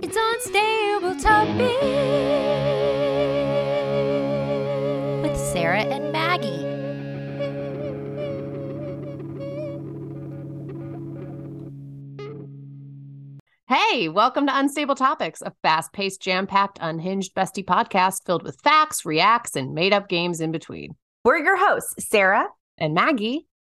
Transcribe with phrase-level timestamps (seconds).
[0.00, 1.82] It's Unstable Topic
[5.22, 6.48] with Sarah and Maggie.
[13.66, 18.60] Hey, welcome to Unstable Topics, a fast paced, jam packed, unhinged bestie podcast filled with
[18.60, 20.94] facts, reacts, and made up games in between.
[21.24, 22.46] We're your hosts, Sarah
[22.78, 23.48] And Maggie,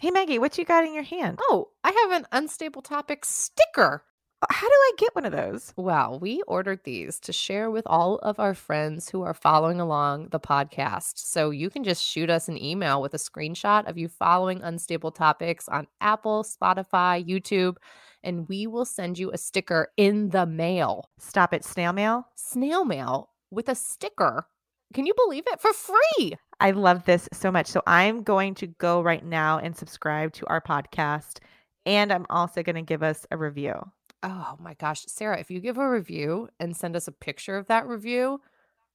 [0.00, 1.38] Hey, Maggie, what you got in your hand?
[1.42, 4.02] Oh, I have an Unstable Topics sticker.
[4.40, 5.74] Uh, how do I get one of those?
[5.76, 10.28] Well, we ordered these to share with all of our friends who are following along
[10.30, 11.18] the podcast.
[11.18, 15.10] So you can just shoot us an email with a screenshot of you following Unstable
[15.10, 17.76] Topics on Apple, Spotify, YouTube,
[18.24, 21.10] and we will send you a sticker in the mail.
[21.18, 22.26] Stop it, snail mail.
[22.36, 24.46] Snail mail with a sticker.
[24.94, 25.60] Can you believe it?
[25.60, 26.38] For free.
[26.60, 27.66] I love this so much.
[27.66, 31.38] So I'm going to go right now and subscribe to our podcast.
[31.86, 33.74] And I'm also going to give us a review.
[34.22, 35.04] Oh my gosh.
[35.06, 38.40] Sarah, if you give a review and send us a picture of that review,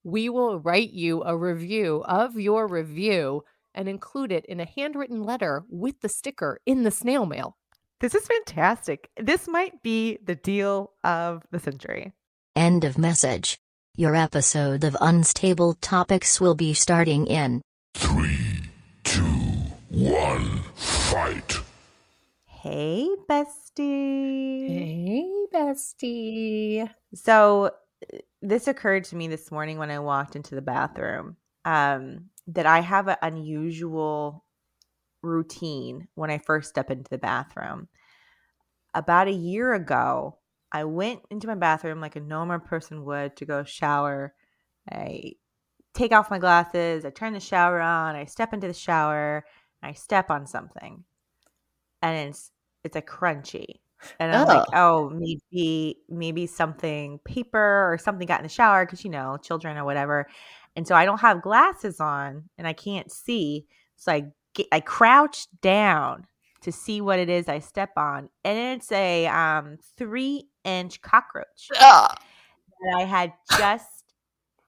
[0.04, 3.44] we will write you a review of your review
[3.74, 7.58] and include it in a handwritten letter with the sticker in the snail mail.
[8.00, 9.10] This is fantastic.
[9.20, 12.14] This might be the deal of the century.
[12.56, 13.60] End of message.
[13.98, 17.62] Your episode of Unstable Topics will be starting in
[17.94, 18.70] Three,
[19.06, 19.24] two,
[19.88, 21.62] one, fight.
[22.46, 24.68] Hey, bestie.
[24.68, 26.90] Hey, bestie.
[27.14, 27.72] So,
[28.42, 32.82] this occurred to me this morning when I walked into the bathroom um, that I
[32.82, 34.44] have an unusual
[35.22, 37.88] routine when I first step into the bathroom.
[38.94, 40.38] About a year ago,
[40.76, 44.34] I went into my bathroom like a normal person would to go shower.
[44.92, 45.36] I
[45.94, 49.46] take off my glasses, I turn the shower on, I step into the shower,
[49.82, 51.06] I step on something.
[52.02, 52.52] And it's
[52.84, 53.80] it's a crunchy.
[54.20, 58.86] And I'm like, oh, oh maybe maybe something paper or something got in the shower
[58.86, 60.28] because you know, children or whatever.
[60.76, 63.66] And so I don't have glasses on and I can't see.
[63.96, 66.28] So I get, I crouch down
[66.66, 71.70] to see what it is I step on, and it's a um three inch cockroach
[72.82, 74.04] that I had just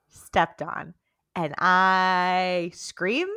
[0.07, 0.94] stepped on.
[1.36, 3.28] And I scream.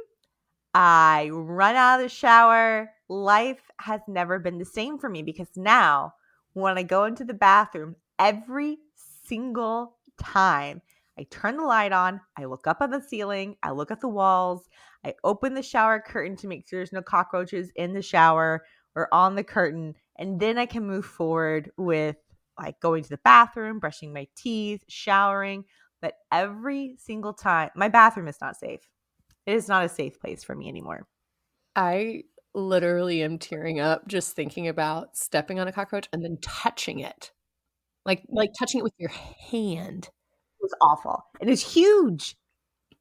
[0.74, 2.90] I run out of the shower.
[3.08, 6.14] Life has never been the same for me because now,
[6.52, 8.78] when I go into the bathroom, every
[9.24, 10.82] single time
[11.18, 14.08] I turn the light on, I look up at the ceiling, I look at the
[14.08, 14.68] walls,
[15.04, 19.12] I open the shower curtain to make sure there's no cockroaches in the shower or
[19.12, 22.16] on the curtain, and then I can move forward with
[22.58, 25.64] like going to the bathroom, brushing my teeth, showering.
[26.02, 28.80] But every single time, my bathroom is not safe.
[29.46, 31.06] It is not a safe place for me anymore.
[31.76, 37.00] I literally am tearing up just thinking about stepping on a cockroach and then touching
[37.00, 37.32] it.
[38.04, 40.08] Like like touching it with your hand.
[40.60, 41.24] It was awful.
[41.40, 42.36] It is huge.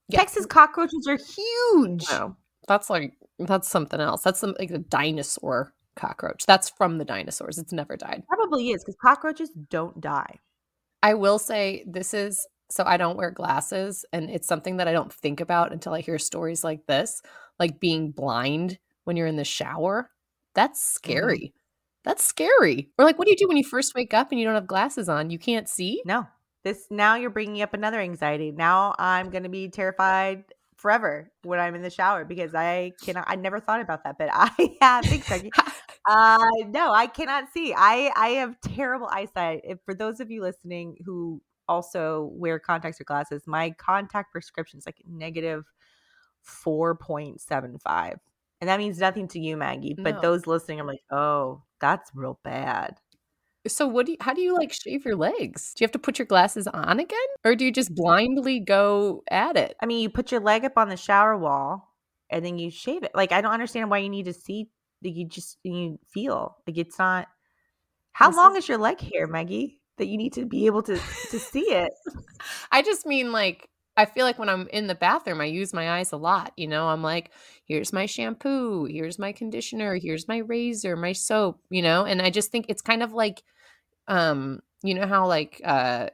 [0.07, 0.19] Yeah.
[0.19, 2.05] Texas cockroaches are huge.
[2.09, 2.35] No.
[2.67, 4.23] That's like that's something else.
[4.23, 6.45] That's some, like a dinosaur cockroach.
[6.45, 7.57] That's from the dinosaurs.
[7.57, 8.23] It's never died.
[8.27, 10.39] Probably is because cockroaches don't die.
[11.03, 14.93] I will say this is so I don't wear glasses and it's something that I
[14.93, 17.21] don't think about until I hear stories like this,
[17.59, 20.11] like being blind when you're in the shower.
[20.55, 21.37] That's scary.
[21.37, 21.57] Mm-hmm.
[22.03, 22.89] That's scary.
[22.97, 24.67] Or like what do you do when you first wake up and you don't have
[24.67, 25.29] glasses on?
[25.29, 26.01] You can't see?
[26.05, 26.27] No,
[26.63, 28.51] this now you're bringing up another anxiety.
[28.51, 30.43] Now I'm going to be terrified
[30.77, 33.25] forever when I'm in the shower because I cannot.
[33.27, 35.05] I never thought about that, but I have.
[35.05, 35.51] Thanks, Becky.
[36.07, 36.37] Uh,
[36.67, 37.73] no, I cannot see.
[37.75, 39.61] I I have terrible eyesight.
[39.63, 44.79] If for those of you listening who also wear contacts or glasses, my contact prescription
[44.79, 45.65] is like negative
[46.41, 48.19] four point seven five,
[48.61, 49.95] and that means nothing to you, Maggie.
[50.01, 50.21] But No.
[50.21, 52.97] those listening, I'm like, oh, that's real bad.
[53.67, 55.73] So what do you how do you like shave your legs?
[55.75, 57.19] Do you have to put your glasses on again?
[57.43, 59.75] Or do you just blindly go at it?
[59.81, 61.93] I mean, you put your leg up on the shower wall
[62.29, 63.11] and then you shave it.
[63.13, 64.69] Like, I don't understand why you need to see.
[65.03, 67.27] Like, you just you feel like it's not.
[68.13, 69.79] How This long is- is your leg hair, Maggie?
[69.97, 71.91] That you need to be able to to see it.
[72.71, 73.67] I just mean like
[73.99, 76.53] I feel like when I'm in the bathroom, I use my eyes a lot.
[76.57, 77.31] You know, I'm like,
[77.65, 82.29] here's my shampoo, here's my conditioner, here's my razor, my soap, you know, and I
[82.29, 83.43] just think it's kind of like,
[84.07, 86.09] um, you know how like uh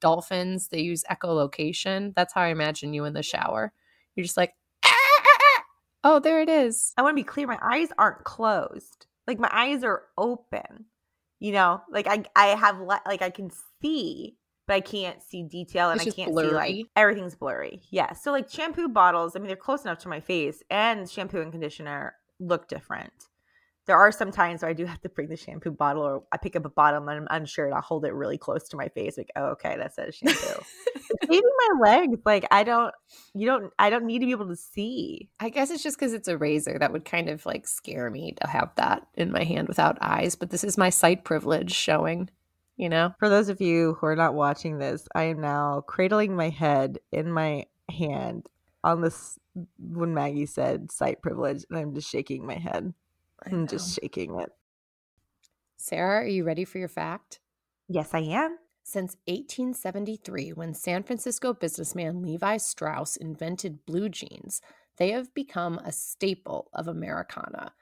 [0.00, 2.14] dolphins, they use echolocation.
[2.14, 3.72] That's how I imagine you in the shower.
[4.14, 4.54] You're just like,
[4.84, 5.62] "Ah, ah, ah."
[6.04, 6.92] oh, there it is.
[6.96, 7.46] I want to be clear.
[7.46, 9.06] My eyes aren't closed.
[9.26, 10.86] Like my eyes are open.
[11.40, 13.50] You know, like I I have li- like I can
[13.82, 14.36] see,
[14.66, 17.82] but I can't see detail and I can't see like everything's blurry.
[17.90, 18.12] Yeah.
[18.12, 21.52] So like shampoo bottles, I mean they're close enough to my face and shampoo and
[21.52, 23.12] conditioner look different.
[23.86, 26.38] There are some times where I do have to bring the shampoo bottle or I
[26.38, 28.88] pick up a bottle and I'm unsure and I'll hold it really close to my
[28.88, 29.16] face.
[29.16, 30.64] Like, oh, okay, that says shampoo.
[31.24, 32.92] Shaving my legs, like I don't
[33.32, 35.28] you don't I don't need to be able to see.
[35.38, 38.34] I guess it's just because it's a razor that would kind of like scare me
[38.40, 40.34] to have that in my hand without eyes.
[40.34, 42.28] But this is my sight privilege showing,
[42.76, 43.14] you know?
[43.18, 46.98] For those of you who are not watching this, I am now cradling my head
[47.12, 48.48] in my hand
[48.84, 49.38] on this
[49.78, 52.92] when Maggie said sight privilege, and I'm just shaking my head.
[53.44, 54.50] I I'm just shaking it.
[55.76, 57.40] Sarah, are you ready for your fact?
[57.88, 58.58] Yes, I am.
[58.82, 64.60] Since 1873, when San Francisco businessman Levi Strauss invented blue jeans,
[64.96, 67.72] they have become a staple of Americana.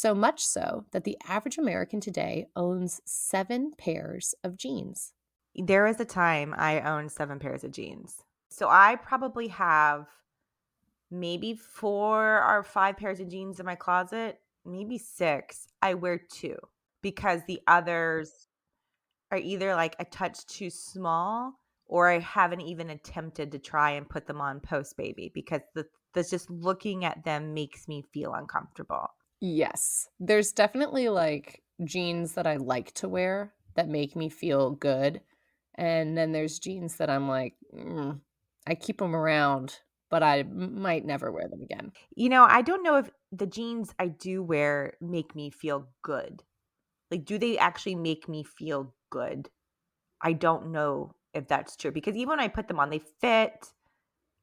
[0.00, 5.12] So much so that the average American today owns seven pairs of jeans.
[5.56, 8.22] There was a time I owned seven pairs of jeans.
[8.48, 10.06] So I probably have
[11.10, 15.66] maybe four or five pairs of jeans in my closet, maybe six.
[15.82, 16.54] I wear two
[17.02, 18.46] because the others
[19.32, 21.54] are either like a touch too small
[21.86, 25.86] or I haven't even attempted to try and put them on post baby because the
[26.14, 29.08] that's just looking at them makes me feel uncomfortable.
[29.40, 35.20] Yes, there's definitely like jeans that I like to wear that make me feel good.
[35.76, 38.20] And then there's jeans that I'm like, "Mm,
[38.66, 39.80] I keep them around,
[40.10, 41.92] but I might never wear them again.
[42.16, 46.42] You know, I don't know if the jeans I do wear make me feel good.
[47.10, 49.50] Like, do they actually make me feel good?
[50.22, 53.72] I don't know if that's true because even when I put them on, they fit.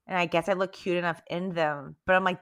[0.08, 1.96] And I guess I look cute enough in them.
[2.06, 2.40] But I'm like,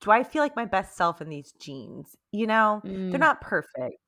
[0.00, 2.16] do I feel like my best self in these jeans?
[2.32, 3.98] You know, they're Mm, not perfect.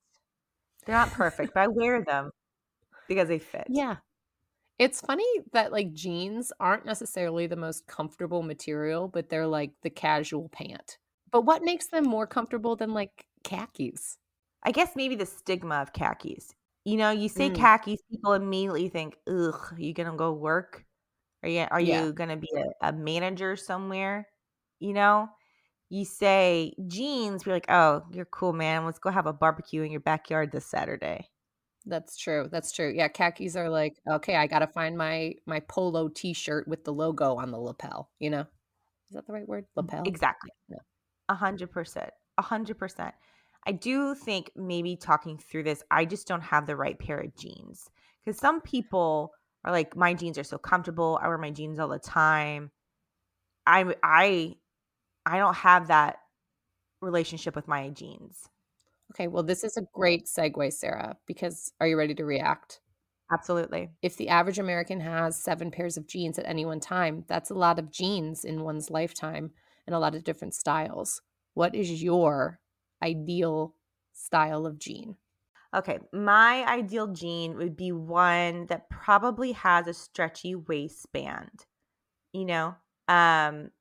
[0.85, 2.31] They're not perfect, but I wear them
[3.07, 3.67] because they fit.
[3.67, 3.97] yeah.
[4.79, 9.89] It's funny that like jeans aren't necessarily the most comfortable material, but they're like the
[9.91, 10.97] casual pant.
[11.31, 14.17] But what makes them more comfortable than like khakis?
[14.63, 16.53] I guess maybe the stigma of khakis.
[16.85, 17.51] You know, you say Mm.
[17.51, 20.85] khakis, people immediately think, "Ugh, you gonna go work?
[21.43, 22.05] Are you are Yeah.
[22.07, 22.49] you gonna be
[22.81, 24.29] a, a manager somewhere?"
[24.79, 25.29] You know,
[25.91, 28.85] you say jeans, we're like, "Oh, you're cool, man.
[28.85, 31.29] Let's go have a barbecue in your backyard this Saturday."
[31.85, 32.47] That's true.
[32.51, 32.91] That's true.
[32.95, 37.35] Yeah, khakis are like, okay, I gotta find my my polo t-shirt with the logo
[37.37, 38.41] on the lapel, you know?
[38.41, 39.65] Is that the right word?
[39.75, 40.03] Lapel?
[40.05, 40.51] Exactly.
[41.29, 42.11] A hundred percent.
[42.37, 43.13] A hundred percent.
[43.65, 47.35] I do think maybe talking through this, I just don't have the right pair of
[47.35, 47.89] jeans.
[48.23, 49.31] Because some people
[49.65, 51.19] are like, my jeans are so comfortable.
[51.21, 52.71] I wear my jeans all the time.
[53.65, 54.55] I I
[55.25, 56.17] I don't have that
[57.01, 58.49] relationship with my jeans.
[59.11, 62.79] Okay, well, this is a great segue, Sarah, because are you ready to react?
[63.31, 63.89] Absolutely.
[64.01, 67.55] If the average American has seven pairs of jeans at any one time, that's a
[67.55, 69.51] lot of jeans in one's lifetime
[69.85, 71.21] and a lot of different styles.
[71.53, 72.59] What is your
[73.01, 73.75] ideal
[74.13, 75.15] style of jean?
[75.73, 81.65] Okay, my ideal jean would be one that probably has a stretchy waistband.
[82.33, 82.75] You know,
[83.07, 83.71] um,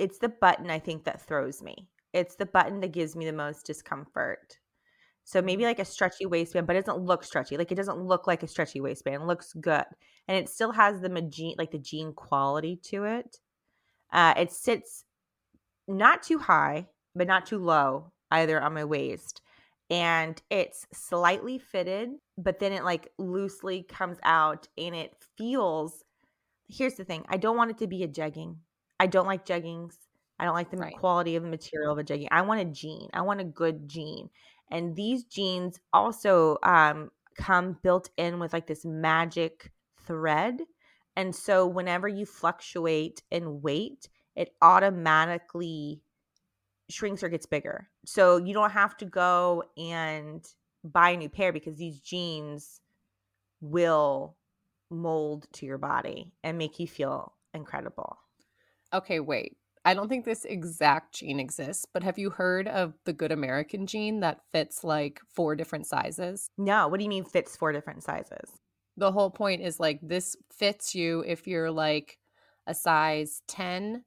[0.00, 1.88] it's the button I think that throws me.
[2.12, 4.58] It's the button that gives me the most discomfort.
[5.24, 7.56] So maybe like a stretchy waistband, but it doesn't look stretchy.
[7.56, 9.22] Like it doesn't look like a stretchy waistband.
[9.22, 9.84] It looks good,
[10.26, 13.38] and it still has the jean, like the jean quality to it.
[14.12, 15.04] Uh, it sits
[15.86, 19.42] not too high, but not too low either on my waist
[19.90, 26.04] and it's slightly fitted, but then it like loosely comes out and it feels.
[26.68, 28.56] Here's the thing I don't want it to be a jegging.
[29.00, 29.94] I don't like jeggings.
[30.38, 30.94] I don't like the Right.
[30.96, 32.28] quality of the material of a jegging.
[32.30, 33.08] I want a jean.
[33.14, 34.30] I want a good jean.
[34.70, 39.72] And these jeans also um, come built in with like this magic
[40.06, 40.60] thread.
[41.16, 46.02] And so whenever you fluctuate in weight, it automatically
[46.90, 47.88] shrinks or gets bigger.
[48.04, 50.46] So you don't have to go and
[50.84, 52.80] buy a new pair because these jeans
[53.60, 54.36] will
[54.90, 58.18] mold to your body and make you feel incredible.
[58.92, 59.56] Okay, wait.
[59.84, 63.86] I don't think this exact jean exists, but have you heard of the Good American
[63.86, 66.50] jean that fits like four different sizes?
[66.58, 68.50] No, what do you mean fits four different sizes?
[68.96, 72.18] The whole point is like this fits you if you're like
[72.66, 74.04] a size 10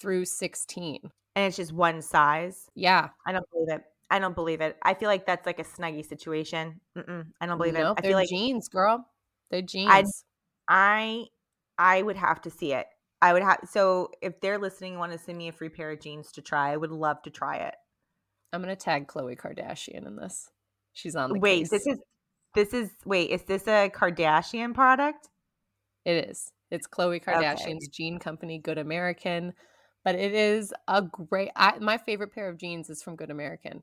[0.00, 0.98] through 16.
[1.36, 2.68] And it's just one size.
[2.74, 3.10] Yeah.
[3.26, 3.82] I don't believe it.
[4.10, 4.76] I don't believe it.
[4.82, 6.80] I feel like that's like a Snuggie situation.
[6.98, 8.00] Mm-mm, I don't believe Nope, it.
[8.00, 9.06] I they're feel like jeans, girl.
[9.50, 10.24] They're jeans.
[10.68, 11.26] I
[11.78, 12.86] I would have to see it.
[13.22, 15.90] I would have so if they're listening and want to send me a free pair
[15.90, 17.74] of jeans to try, I would love to try it.
[18.52, 20.50] I'm gonna tag Khloe Kardashian in this.
[20.92, 21.70] She's on the Wait, case.
[21.70, 21.98] this is
[22.54, 25.28] this is wait, is this a Kardashian product?
[26.04, 26.52] It is.
[26.70, 29.54] It's Khloe Kardashian's jean company, Good American.
[30.04, 31.50] But it is a great.
[31.56, 33.82] I, my favorite pair of jeans is from Good American.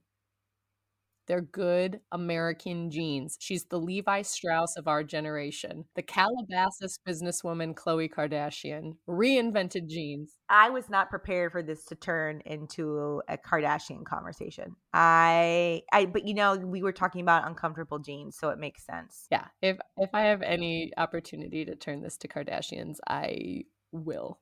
[1.27, 3.37] They're good American jeans.
[3.39, 5.85] She's the Levi Strauss of our generation.
[5.95, 10.35] The Calabasas businesswoman Khloe Kardashian reinvented jeans.
[10.49, 14.75] I was not prepared for this to turn into a Kardashian conversation.
[14.93, 19.27] I I but you know, we were talking about uncomfortable jeans, so it makes sense.
[19.29, 24.39] Yeah, if if I have any opportunity to turn this to Kardashians, I will.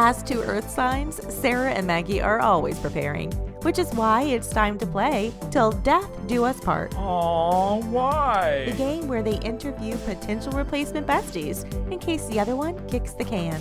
[0.00, 4.78] As two Earth signs, Sarah and Maggie are always preparing, which is why it's time
[4.78, 6.94] to play Till Death Do Us Part.
[6.96, 8.66] Aw, why?
[8.66, 13.24] The game where they interview potential replacement besties in case the other one kicks the
[13.24, 13.60] can.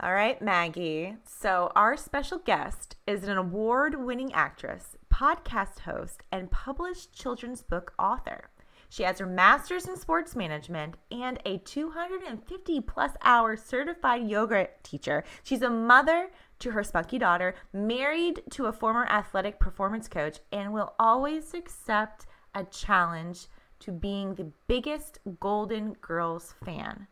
[0.00, 1.14] All right, Maggie.
[1.24, 7.92] So, our special guest is an award winning actress, podcast host, and published children's book
[8.00, 8.50] author.
[8.88, 15.24] She has her master's in sports management and a 250 plus hour certified yoga teacher.
[15.42, 20.72] She's a mother to her spunky daughter, married to a former athletic performance coach, and
[20.72, 23.48] will always accept a challenge
[23.80, 27.06] to being the biggest Golden Girls fan.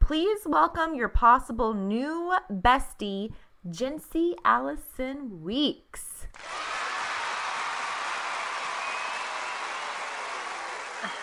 [0.00, 3.32] Please welcome your possible new bestie,
[3.68, 6.26] Jency Allison Weeks.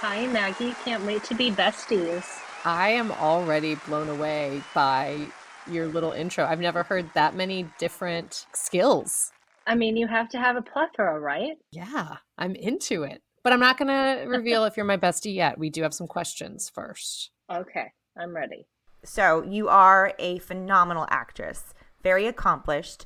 [0.06, 0.76] Hi, Maggie.
[0.84, 2.26] Can't wait to be besties.
[2.66, 5.28] I am already blown away by
[5.66, 6.44] your little intro.
[6.44, 9.32] I've never heard that many different skills.
[9.66, 11.56] I mean, you have to have a plethora, right?
[11.72, 13.22] Yeah, I'm into it.
[13.44, 15.58] But I'm not going to reveal if you're my bestie yet.
[15.58, 17.32] We do have some questions first.
[17.50, 18.68] Okay, I'm ready.
[19.06, 23.06] So, you are a phenomenal actress, very accomplished.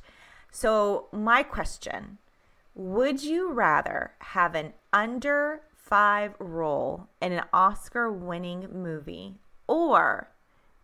[0.50, 2.18] So, my question
[2.74, 9.34] Would you rather have an under five role in an Oscar winning movie
[9.66, 10.28] or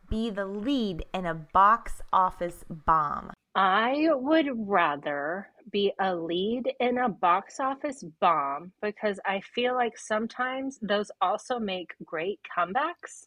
[0.08, 3.30] be the lead in a box office bomb?
[3.54, 9.96] I would rather be a lead in a box office bomb because I feel like
[9.96, 13.26] sometimes those also make great comebacks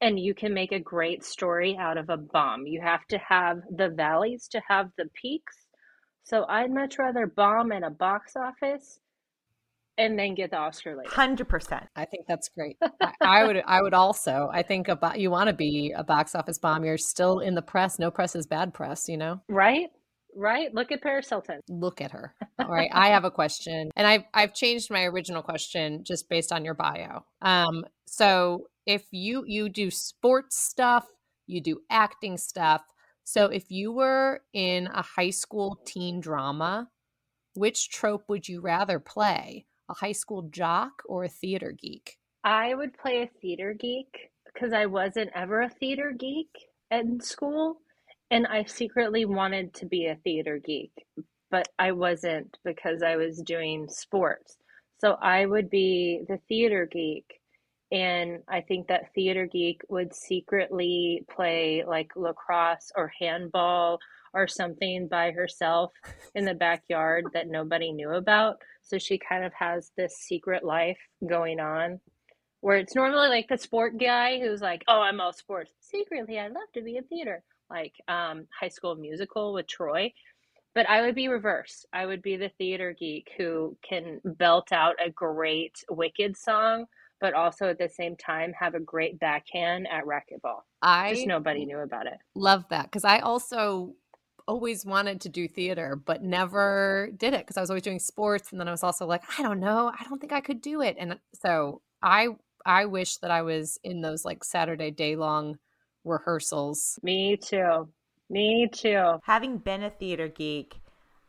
[0.00, 2.66] and you can make a great story out of a bomb.
[2.66, 5.66] You have to have the valleys to have the peaks.
[6.24, 9.00] So I'd much rather bomb in a box office
[10.00, 11.10] and then get the Oscar later.
[11.10, 11.86] 100%.
[11.94, 12.78] I think that's great.
[13.00, 14.48] I, I would I would also.
[14.52, 16.84] I think about you want to be a box office bomb.
[16.84, 17.98] You're still in the press.
[17.98, 19.40] No press is bad press, you know?
[19.48, 19.88] Right?
[20.34, 20.72] Right?
[20.72, 21.60] Look at Paris Hilton.
[21.68, 22.34] Look at her.
[22.58, 22.90] All right.
[22.92, 23.90] I have a question.
[23.94, 27.24] And I've I've changed my original question just based on your bio.
[27.42, 31.06] Um, so if you you do sports stuff,
[31.46, 32.82] you do acting stuff.
[33.24, 36.88] So if you were in a high school teen drama,
[37.54, 39.66] which trope would you rather play?
[39.90, 42.16] A high school jock or a theater geek?
[42.44, 46.48] I would play a theater geek because I wasn't ever a theater geek
[46.92, 47.78] in school.
[48.30, 50.92] And I secretly wanted to be a theater geek,
[51.50, 54.56] but I wasn't because I was doing sports.
[54.98, 57.26] So I would be the theater geek.
[57.90, 63.98] And I think that theater geek would secretly play like lacrosse or handball
[64.32, 65.92] or something by herself
[66.34, 68.56] in the backyard that nobody knew about.
[68.82, 72.00] So she kind of has this secret life going on
[72.60, 76.48] where it's normally like the sport guy who's like, "Oh, I'm all sports." Secretly, I
[76.48, 80.12] love to be in theater, like um, High School Musical with Troy.
[80.74, 81.84] But I would be reverse.
[81.92, 86.84] I would be the theater geek who can belt out a great Wicked song,
[87.20, 90.60] but also at the same time have a great backhand at racquetball.
[90.80, 92.18] I Just nobody knew about it.
[92.36, 93.94] love that because I also
[94.50, 98.50] always wanted to do theater, but never did it because I was always doing sports,
[98.50, 100.82] and then I was also like, I don't know, I don't think I could do
[100.82, 102.28] it, and so I
[102.66, 105.58] I wish that I was in those like Saturday day long
[106.04, 106.98] rehearsals.
[107.02, 107.88] Me too.
[108.28, 109.20] Me too.
[109.22, 110.74] Having been a theater geek,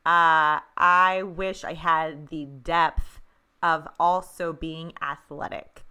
[0.03, 3.21] uh, I wish I had the depth
[3.61, 5.83] of also being athletic.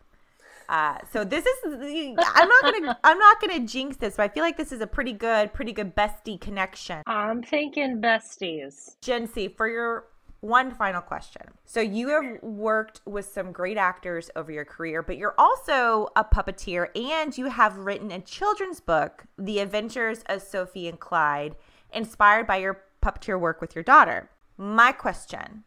[0.70, 4.44] Uh, so this is I'm not gonna I'm not gonna jinx this, but I feel
[4.44, 7.02] like this is a pretty good, pretty good bestie connection.
[7.08, 8.96] I'm thinking besties.
[9.02, 10.06] Jency, for your
[10.40, 11.42] one final question.
[11.66, 16.24] So you have worked with some great actors over your career, but you're also a
[16.24, 21.56] puppeteer and you have written a children's book, The Adventures of Sophie and Clyde,
[21.92, 24.30] inspired by your puppeteer work with your daughter.
[24.56, 25.64] My question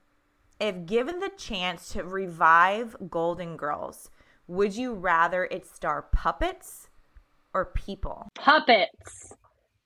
[0.59, 4.09] if given the chance to revive Golden Girls,
[4.47, 6.89] would you rather it star puppets
[7.53, 8.29] or people?
[8.35, 9.33] Puppets.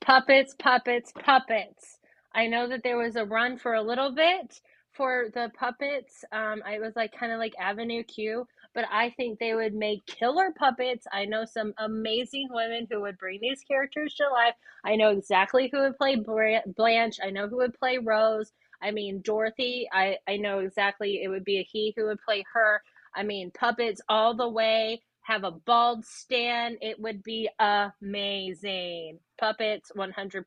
[0.01, 1.99] Puppets, puppets, puppets.
[2.33, 4.61] I know that there was a run for a little bit
[4.93, 6.23] for the puppets.
[6.31, 10.05] Um, I was like kind of like Avenue Q, but I think they would make
[10.05, 11.05] killer puppets.
[11.11, 14.55] I know some amazing women who would bring these characters to life.
[14.83, 17.19] I know exactly who would play Blanche.
[17.23, 18.51] I know who would play Rose.
[18.81, 22.43] I mean, Dorothy, I, I know exactly it would be a he who would play
[22.53, 22.81] her.
[23.17, 26.77] I mean, puppets all the way, have a bald Stan.
[26.81, 29.19] It would be amazing.
[29.39, 30.43] Puppets 100%.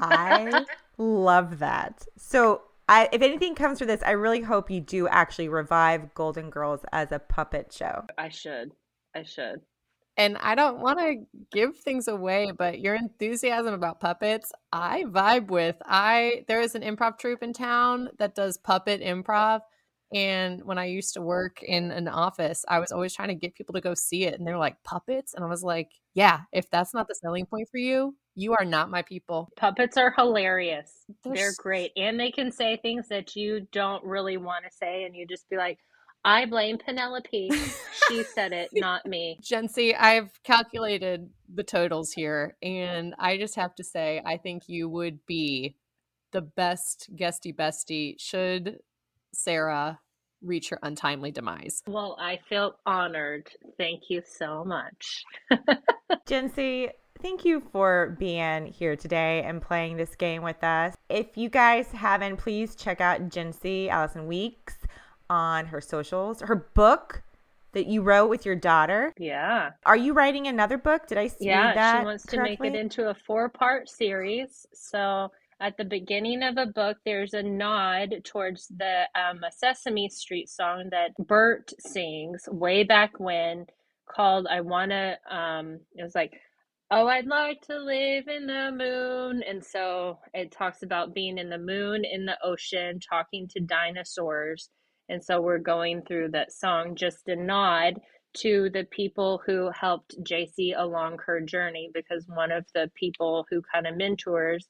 [0.00, 0.64] I
[0.98, 2.06] love that.
[2.16, 6.50] So, I, if anything comes for this, I really hope you do actually revive Golden
[6.50, 8.04] Girls as a puppet show.
[8.18, 8.72] I should.
[9.14, 9.60] I should.
[10.16, 15.48] And I don't want to give things away, but your enthusiasm about puppets, I vibe
[15.48, 15.76] with.
[15.86, 19.60] I there is an improv troupe in town that does puppet improv.
[20.12, 23.54] And when I used to work in an office, I was always trying to get
[23.54, 24.34] people to go see it.
[24.34, 25.34] And they're like, puppets?
[25.34, 28.64] And I was like, yeah, if that's not the selling point for you, you are
[28.64, 29.48] not my people.
[29.56, 31.04] Puppets are hilarious.
[31.24, 31.92] They're, They're great.
[31.96, 35.04] And they can say things that you don't really want to say.
[35.04, 35.78] And you just be like,
[36.24, 37.50] I blame Penelope.
[38.08, 39.38] she said it, not me.
[39.42, 44.88] Jency, I've calculated the totals here, and I just have to say, I think you
[44.88, 45.76] would be
[46.30, 48.78] the best guesty bestie should
[49.32, 49.98] Sarah
[50.42, 51.82] reach her untimely demise.
[51.86, 53.48] Well, I feel honored.
[53.78, 55.24] Thank you so much.
[56.26, 60.94] Jency, thank you for being here today and playing this game with us.
[61.08, 64.74] If you guys haven't, please check out Jency Allison Weeks
[65.30, 66.40] on her socials.
[66.40, 67.22] Her book
[67.72, 69.14] that you wrote with your daughter.
[69.18, 69.70] Yeah.
[69.86, 71.06] Are you writing another book?
[71.06, 72.00] Did I see yeah, that?
[72.00, 72.56] she wants correctly?
[72.56, 74.66] to make it into a four part series.
[74.74, 75.30] So
[75.62, 80.88] at the beginning of a book, there's a nod towards the um, Sesame Street song
[80.90, 83.66] that Bert sings way back when
[84.10, 86.32] called I Wanna, um, it was like,
[86.90, 89.42] Oh, I'd like to live in the moon.
[89.48, 94.68] And so it talks about being in the moon, in the ocean, talking to dinosaurs.
[95.08, 97.94] And so we're going through that song just a nod
[98.38, 103.62] to the people who helped JC along her journey because one of the people who
[103.72, 104.68] kind of mentors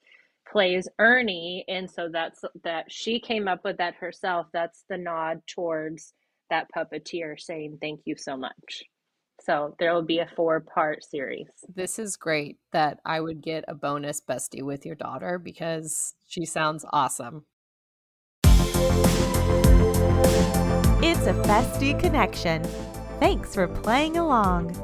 [0.50, 4.46] plays Ernie and so that's that she came up with that herself.
[4.52, 6.14] That's the nod towards
[6.50, 8.84] that puppeteer saying thank you so much.
[9.40, 11.48] So there will be a four part series.
[11.74, 16.44] This is great that i would get a bonus bestie with your daughter because she
[16.44, 17.44] sounds awesome.
[21.04, 22.62] It's a bestie connection.
[23.18, 24.76] Thanks for playing along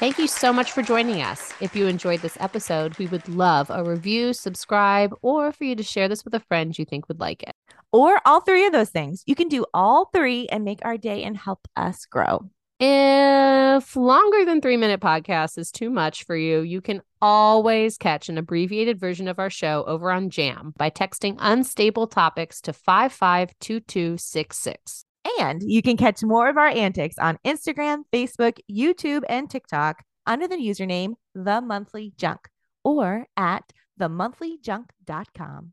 [0.00, 1.52] Thank you so much for joining us.
[1.60, 5.82] If you enjoyed this episode, we would love a review, subscribe, or for you to
[5.82, 7.52] share this with a friend you think would like it.
[7.92, 9.22] Or all three of those things.
[9.26, 12.48] You can do all three and make our day and help us grow.
[12.78, 18.30] If longer than three minute podcast is too much for you, you can always catch
[18.30, 25.04] an abbreviated version of our show over on Jam by texting unstable topics to 552266.
[25.40, 30.46] And you can catch more of our antics on Instagram, Facebook, YouTube, and TikTok under
[30.46, 32.40] the username The Monthly Junk
[32.84, 33.64] or at
[33.98, 35.72] themonthlyjunk.com.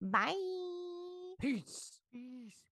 [0.00, 0.34] Bye.
[1.40, 2.00] Peace.
[2.12, 2.65] Peace.